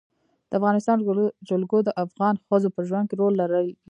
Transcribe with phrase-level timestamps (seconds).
[0.49, 0.97] د افغانستان
[1.49, 3.67] جلکو د افغان ښځو په ژوند کې رول لري.